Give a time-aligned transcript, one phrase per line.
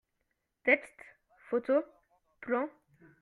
[0.65, 1.05] textes,
[1.51, 1.83] photos,
[2.41, 2.69] plans…